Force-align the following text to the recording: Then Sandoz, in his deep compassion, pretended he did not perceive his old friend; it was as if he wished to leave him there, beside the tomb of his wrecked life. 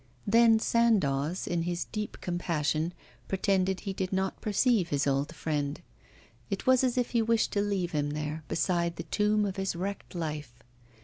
Then 0.25 0.57
Sandoz, 0.57 1.45
in 1.45 1.61
his 1.61 1.85
deep 1.85 2.17
compassion, 2.21 2.91
pretended 3.27 3.81
he 3.81 3.93
did 3.93 4.11
not 4.11 4.41
perceive 4.41 4.89
his 4.89 5.05
old 5.05 5.35
friend; 5.35 5.79
it 6.49 6.65
was 6.65 6.83
as 6.83 6.97
if 6.97 7.11
he 7.11 7.21
wished 7.21 7.51
to 7.51 7.61
leave 7.61 7.91
him 7.91 8.09
there, 8.09 8.43
beside 8.47 8.95
the 8.95 9.03
tomb 9.03 9.45
of 9.45 9.57
his 9.57 9.75
wrecked 9.75 10.15
life. 10.15 10.55